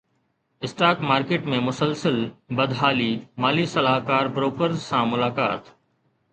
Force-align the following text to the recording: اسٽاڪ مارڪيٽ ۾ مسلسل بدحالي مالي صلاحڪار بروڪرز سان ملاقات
اسٽاڪ 0.67 0.97
مارڪيٽ 1.09 1.45
۾ 1.55 1.59
مسلسل 1.65 2.17
بدحالي 2.61 3.11
مالي 3.45 3.65
صلاحڪار 3.77 4.25
بروڪرز 4.39 4.77
سان 4.89 5.03
ملاقات 5.15 5.63